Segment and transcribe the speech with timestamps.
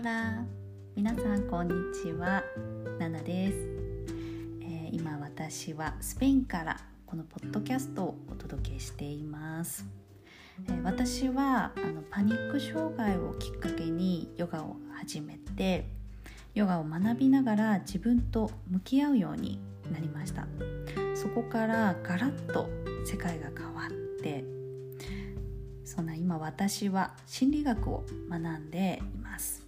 [0.00, 0.44] ラ
[0.94, 2.44] 皆さんこんにちは。
[3.00, 3.56] ナナです、
[4.60, 9.84] えー、今私はスペインからこのポッドキャストをお届けしています、
[10.68, 15.88] えー、私はあのパニック障害をきっかけにヨガを始めて
[16.54, 19.58] ヨガを学びながら自分と向き合うように
[19.92, 20.46] なりました。
[21.16, 22.68] そこからガラッと
[23.04, 24.44] 世界が変わって
[25.84, 29.67] そんな今私は心理学を学んでいます。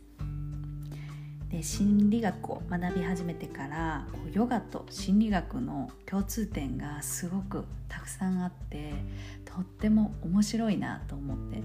[1.51, 8.93] で心理学を学び始めてからこうヨガと心理学の共通点がすごくたくさんあって
[9.45, 11.63] とっても面白いなと思って。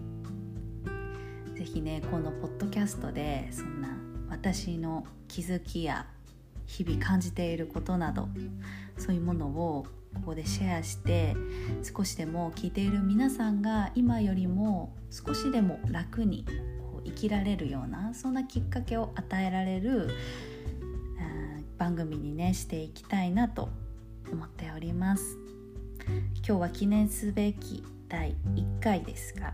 [1.55, 3.97] 是非ねこのポッドキャストでそんな
[4.29, 6.05] 私の気づきや
[6.65, 8.27] 日々感じていることなど
[8.97, 11.35] そういうものをここでシェアして
[11.81, 16.45] 少しでも聞いている皆さんが今よりも少しでも楽に
[17.15, 20.09] きられるようなそんなきっかけを与えられる
[21.77, 23.69] 番組にねしていきたいなと
[24.31, 25.37] 思っております
[26.47, 29.53] 今日は記念すべき第1回ですが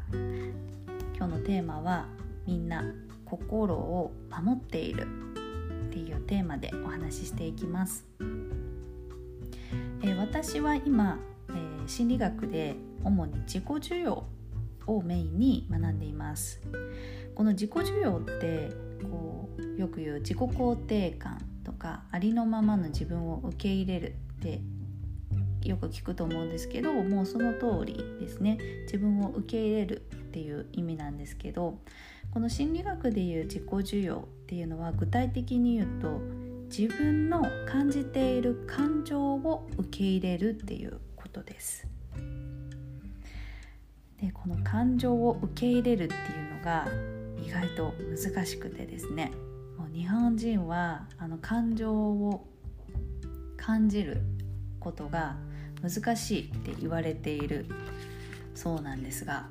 [1.17, 2.07] 今日のテーマは
[2.45, 2.83] みんな
[3.25, 5.07] 心を守っている
[5.87, 8.05] っていうテーマでお話ししていきます。
[10.03, 14.25] えー、私は今、えー、心理学で主に自己需要
[14.87, 16.59] をメインに学んでいます
[17.35, 18.71] この自己需要って
[19.03, 24.61] こうよく言う自己肯定感とかありのままの自分を受け入れるって
[25.63, 28.57] よく聞くと思うんですけどもうその通りですね。
[28.83, 31.79] 自分を受け入れるっていう意味なんですけど
[32.33, 36.19] この心理学でいう自己需要っていうのは具体的に言うと
[36.65, 41.85] 自分の感じている感情を受け入れるっていうことです。
[44.21, 46.87] でこの感情を受け入れるっていうのが
[47.41, 49.31] 意外と難しくてですね。
[49.77, 52.47] もう日本人はあの感情を
[53.57, 54.21] 感じる
[54.79, 55.35] ことが
[55.81, 57.65] 難しいって言われている
[58.53, 59.47] そうなんですが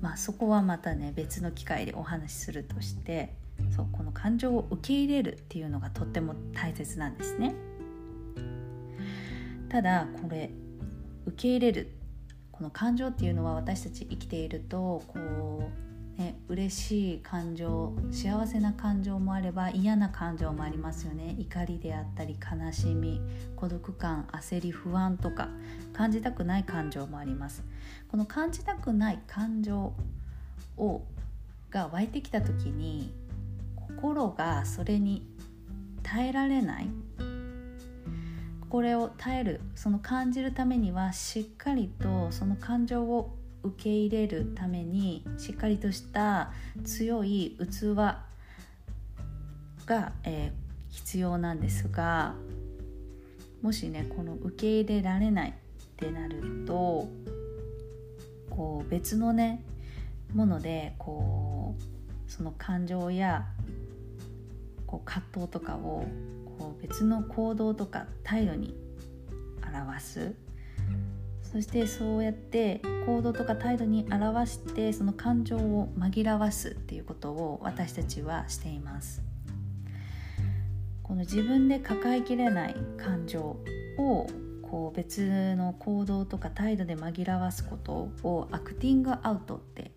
[0.00, 3.34] まあそこはまたね別の機会でお話しするとして
[3.74, 7.54] そうこの感情を受け入れるっていうのがとっても大切なんですね。
[9.68, 10.50] ただこれ
[11.26, 11.92] 受け入れる
[12.52, 15.87] この感情っていうのは私たち生きているとこう、
[16.18, 21.36] ね、嬉しい感情幸せな感情もあれば嫌な感情もありますよね。
[21.38, 23.20] 怒りであったり悲しみ
[23.54, 25.48] 孤独感焦り不安とか
[25.92, 27.62] 感じたくない感情もあります。
[28.10, 29.92] この感じたくない感情
[30.76, 31.02] を
[31.70, 33.14] が湧いてきた時に
[33.76, 35.24] 心がそれに
[36.02, 36.90] 耐えられない。
[38.68, 46.52] これを耐えるその感じるためにはしっかりとその感情を受け入れるためにしっかりとした
[46.84, 47.94] 強い器
[49.86, 52.34] が、えー、必要なんですが
[53.62, 55.54] もしねこの受け入れられないっ
[55.96, 57.08] てなると
[58.50, 59.62] こう別のね
[60.34, 63.46] ものでこうその感情や
[64.86, 66.06] こう葛藤とかを
[66.58, 68.74] こう別の行動とか態度に
[69.62, 70.47] 表す。
[71.50, 79.22] そしてそうやって行動とか態度に表してその感情を紛らわすっていうことを私たちはしています。
[81.02, 83.40] この自分で抱えきれない感情
[83.96, 84.26] を
[84.60, 89.92] こう別の行動とか態度で紛らわすことをアクティングアウトって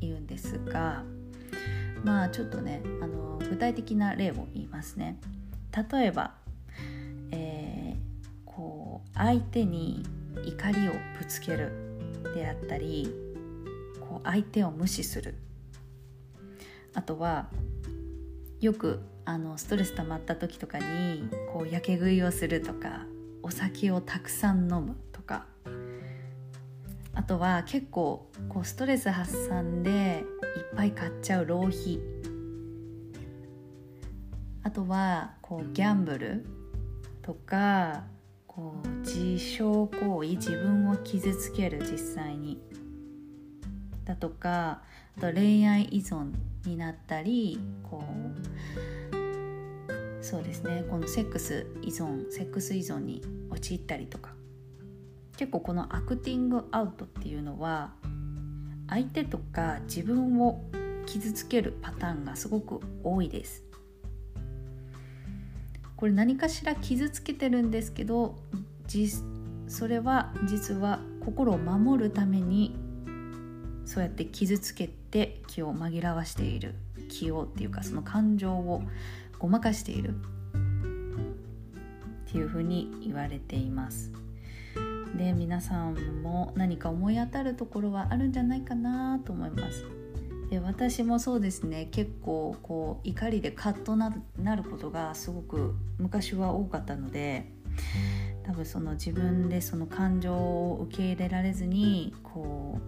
[0.00, 1.04] 言うんですが
[2.02, 5.18] まあちょっとねあの具体的な例を言いますね。
[5.92, 6.32] 例えば、
[7.30, 10.02] えー、こう相手に
[10.46, 11.72] 怒りをぶつける。
[12.34, 13.08] であったり
[14.00, 15.34] こう相手を無視する。
[16.94, 17.48] あとは
[18.60, 23.06] よくあのストレス溜まった時とかにこうやけ食いをするとか
[23.42, 25.46] お酒をたくさん飲むとか。
[27.16, 30.24] あとは結構こうストレス発散で
[30.56, 32.00] いっぱい買っちゃう浪費。
[34.64, 36.44] あとはこうギャンブル
[37.22, 38.02] とか
[38.54, 42.60] こう自傷行為自分を傷つける実際に。
[44.04, 44.82] だとか
[45.16, 46.32] あと恋愛依存
[46.66, 48.04] になったりこ
[49.10, 49.14] う
[50.22, 54.34] そうですねこのセックス依存セックス依存に陥ったりとか。
[55.36, 57.92] 結構このアクティングアウトっていうのは
[58.88, 60.62] 相手とか自分を
[61.06, 63.64] 傷つけるパターンがすごく多いです。
[65.96, 68.36] これ何かしら傷つけてるんですけど
[69.66, 72.76] それは実は心を守るために
[73.84, 76.74] そうやって傷つけて気を紛らわしている
[77.08, 78.82] 気をっていうかその感情を
[79.38, 80.14] ごまかしている。
[82.34, 84.10] っていうふうに言われています。
[85.16, 89.86] で皆さんも何か思い当たるところはあるんじゃないかなと思います。
[90.50, 97.50] で私もそうですね結構こう怒りでカッとなることがすごく昔は多かったので
[98.44, 102.78] 多分その自分でその感情を受け入れられずにこ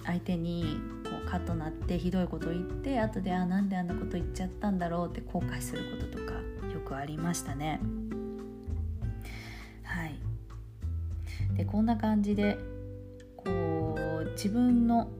[0.00, 6.34] う相手にこうカッとなってひどいことを言って後であなんであんなこと言っちゃったんだろうって後悔することとか
[6.72, 7.80] よくありましたね。
[9.82, 10.14] はい
[11.56, 12.58] でこんな感じで
[13.36, 15.10] こう自分の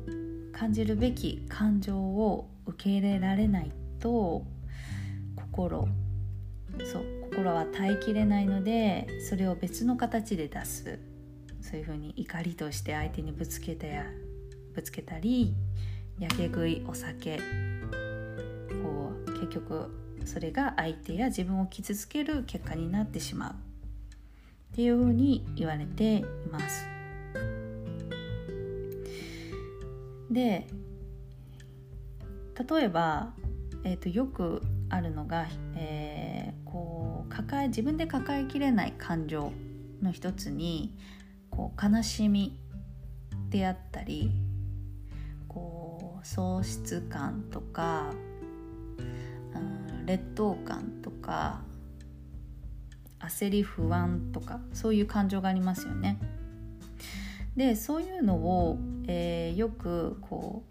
[0.60, 4.44] 感じるべき感情を受け入れられないと
[5.34, 5.88] 心
[6.84, 10.98] そう心は耐えきれないのでそれを別の形で出す。
[11.62, 14.02] そういうふうに怒りとして相手にぶつけて
[14.74, 15.54] ぶつけたり
[16.18, 17.38] やけ食いお酒。
[17.38, 19.90] こう結局
[20.26, 23.52] それが相手や自分を傷つける結果になってしまう。
[23.52, 26.99] っていうふうに言われています。
[30.30, 30.66] で
[32.68, 33.32] 例えば、
[33.84, 35.46] えーと、よくあるのが、
[35.76, 39.52] えー、こう抱え自分で抱えきれない感情
[40.02, 40.94] の一つに
[41.50, 42.58] こう悲しみ
[43.48, 44.30] であったり
[45.48, 48.12] こう喪失感とか、
[49.54, 51.62] うん、劣等感とか
[53.20, 56.18] 焦り不安とかそういう感情がありますよね。
[57.56, 60.64] でそういうのを、えー、よくこ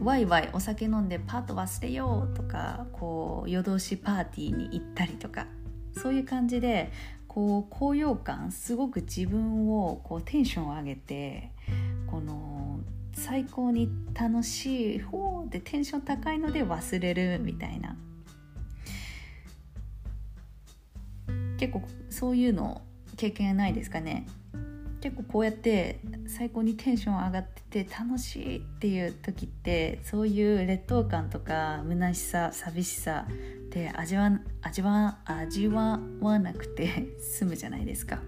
[0.00, 5.46] うワイワイお酒飲んでパート忘れようとかこう夜通しパーティーに行ったりとか
[5.92, 6.92] そういう感じで
[7.28, 11.50] こう高揚感すごく自分をこうテンションを上げて
[12.06, 12.80] この
[13.12, 17.96] 最高に楽しい方でテンション高いので忘れるみたいな。
[21.58, 22.82] 結構そういうの
[23.16, 24.26] 経験ないですかね？
[25.00, 34.30] 結構こうやって最高にテンション上がってて楽しいっていう時ってそういう劣等感とか虚しさ寂しさって味わ
[34.62, 38.22] 味わ味わわなくて 済むじゃないですか。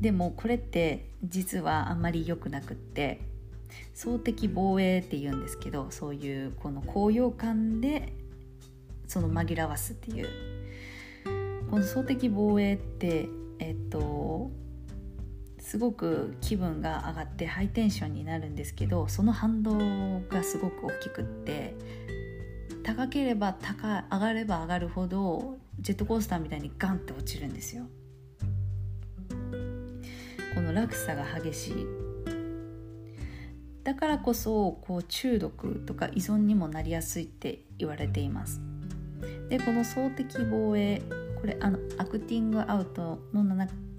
[0.00, 3.20] でもこれって実はあんまり良くなくって
[3.92, 8.14] 総的防衛って言うんですけどそういうこの高揚感で
[9.06, 10.28] その紛らわすっていう
[11.70, 13.28] この総的防衛って
[13.60, 14.50] えっと
[15.60, 19.78] すごく気分が上がってハイテンションになるんですけどその反動
[20.28, 21.76] がすごく大きくって
[22.82, 27.84] 高ければ高上がれば上がるほどジェットコースターみたいにガンって落ちるんですよ。
[30.54, 31.86] この落差が激しい。
[33.84, 38.60] だからこそこう中毒とか依存にもなりやすいって言われています。
[39.48, 41.02] でこの総的防衛
[41.40, 43.42] これあのアクティングアウトの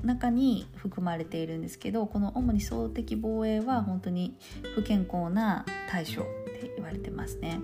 [0.04, 4.38] 中に含まれているんですけどこの主に総的防衛は本当に
[4.76, 6.26] 不健康な対処っ
[6.60, 7.60] て言われてますね。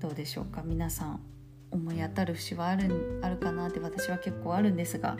[0.00, 0.62] どうでしょうか？
[0.64, 1.20] 皆さん
[1.70, 5.16] 思い当たる節はあるあるかなって私は結構あるんですが。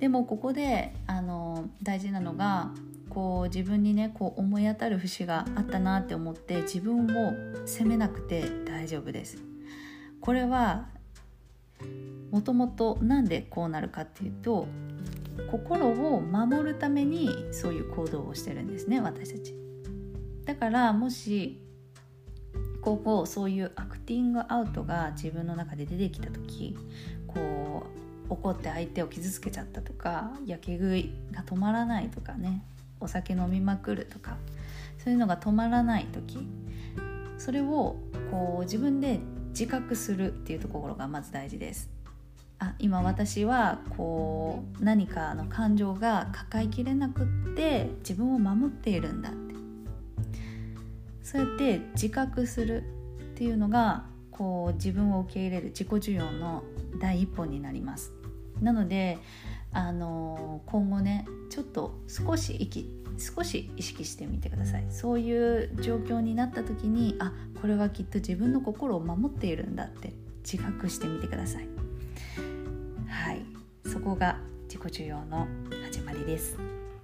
[0.00, 2.72] でもここであの大事なのが
[3.16, 7.32] こう自分にねこう思い当たる節があったなって思って自分を
[7.66, 9.38] 責めなくて大丈夫です。
[10.20, 10.88] これは
[12.30, 14.68] もともと何でこうなるかっていうと
[15.50, 19.54] 心を守るためにそういう行動をしてるんですね私たち。
[20.44, 21.58] だからもし
[22.82, 26.76] ここそういうアクティングアウトが自分の中で出てきた時
[27.26, 27.86] こ
[28.28, 32.62] う怒って相手を傷つけちゃったとかやけ食いが止まらないとかね
[33.06, 34.36] お酒飲みまくるとか
[34.98, 36.44] そういうのが止まらない時
[37.38, 37.96] それを
[38.32, 39.20] こう自分で
[39.50, 41.88] 自覚するっていうところがまず大事です。
[42.58, 49.54] あ今私はこう何かの感情が抱えきれなくって自分を守っているんだって
[51.22, 52.82] そうやって自覚する
[53.34, 56.64] っていうのがこう自分を受け入れる自己需要の
[56.98, 58.14] 第一歩になります
[58.62, 59.18] なので
[59.72, 64.86] あの今後ねちょっと少し息少し意識してみてください。
[64.90, 70.12] そういう状況になった時にあこれはきっと自分の心を守っているんだって
[70.44, 71.68] 自覚してみてください。
[73.08, 73.42] はい。
[73.84, 75.46] そこが自己需要の
[75.84, 76.56] 始まりです。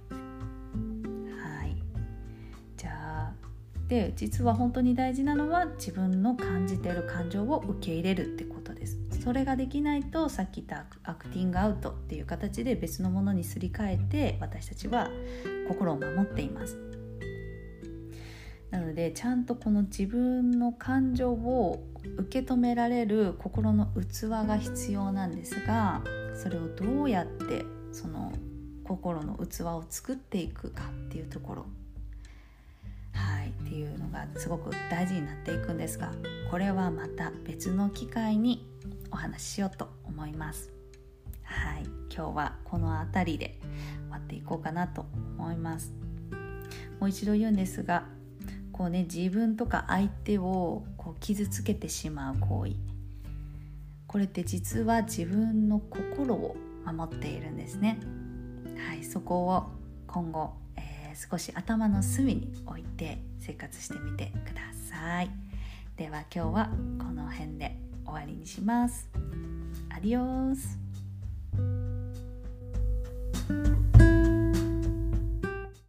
[0.09, 1.75] はい。
[2.77, 3.33] じゃあ
[3.87, 8.43] で実は本当に大事なのは自分の感じている感情を受け入れるって
[9.23, 15.09] それができないとさっき言ったアクティングアウトっていう形で別のものにすり替えて私たちは
[15.69, 16.77] 心を守っています。
[18.69, 21.81] なのでちゃんとこの自分の感情を
[22.17, 26.01] 受け止められる心の器が必要なんですが
[26.35, 27.63] それをどうやって
[27.93, 28.33] その
[28.83, 31.65] 心の器を作っていくかっていうところ。
[33.13, 33.47] はい。
[33.47, 36.11] っていうのがすごく大事になっていくんですが
[36.51, 38.72] これはまた別の機会に
[39.13, 40.71] お話ししようと思います。
[41.43, 41.83] はい。
[42.13, 45.05] 今日はこの辺りで終わっていこうかなと
[45.37, 45.93] 思います。
[46.99, 48.05] もう一度言うんですが
[48.71, 52.73] こうね自分とか相手をこう傷つけてしまう行為。
[54.07, 57.99] これって実は自分の心を守っているんですね。
[58.87, 59.03] はい。
[59.03, 59.69] そこを
[60.07, 65.29] 今後、えー、少し頭の隅に置いて生活してみてください。
[65.97, 67.92] では今日はこの辺で。
[68.05, 69.09] 終わりにします。
[69.89, 70.82] アディオス。